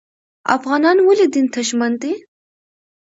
افغانان 0.55 0.97
ولې 1.01 1.25
دین 1.33 1.47
ته 1.53 1.59
ژمن 1.67 1.93
دي؟ 2.01 2.13